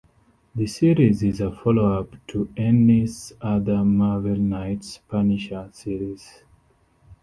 The 0.55 0.65
series 0.65 1.21
is 1.21 1.39
a 1.41 1.51
follow 1.51 1.99
up 2.01 2.15
to 2.29 2.51
Ennis's 2.57 3.33
other 3.39 3.85
Marvel 3.85 4.35
Knights 4.37 4.97
Punisher 5.07 5.69
series. 5.73 6.41